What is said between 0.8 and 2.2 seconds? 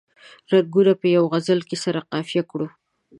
په یوه غزل کې سره